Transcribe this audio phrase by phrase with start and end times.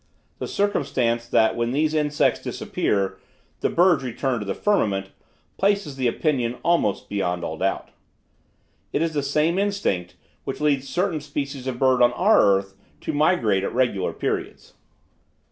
[0.39, 3.19] The circumstance, that when these insects disappear,
[3.59, 5.11] the birds return to the firmament,
[5.59, 7.89] places the opinion almost beyond all doubt.
[8.91, 13.13] It is the same instinct, which leads certain species of birds on our earth to
[13.13, 14.73] migrate at regular periods.